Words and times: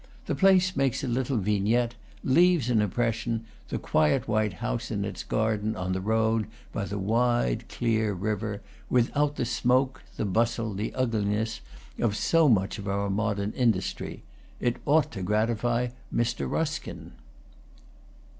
The 0.25 0.33
place 0.33 0.75
makes 0.75 1.03
a 1.03 1.07
little 1.07 1.37
vignette, 1.37 1.93
leaves 2.23 2.71
an 2.71 2.81
impression, 2.81 3.45
the 3.69 3.77
quiet 3.77 4.27
white 4.27 4.53
house 4.53 4.89
in 4.89 5.05
its 5.05 5.21
garden 5.21 5.75
on 5.75 5.93
the 5.93 6.01
road 6.01 6.47
by 6.73 6.85
the 6.85 6.97
wide, 6.97 7.69
clear 7.69 8.11
river, 8.11 8.63
without 8.89 9.35
the 9.35 9.45
smoke, 9.45 10.01
the 10.17 10.25
bustle, 10.25 10.73
the 10.73 10.91
ugliness, 10.95 11.61
of 11.99 12.17
so 12.17 12.49
much 12.49 12.79
of 12.79 12.87
our 12.87 13.11
modern 13.11 13.51
industry. 13.51 14.23
It 14.59 14.77
ought 14.87 15.11
to 15.11 15.21
gratify 15.21 15.89
Mr. 16.11 16.49
Ruskin. 16.49 17.11